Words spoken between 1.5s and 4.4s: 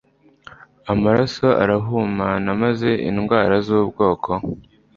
arahumana, maze indwara z’ubwoko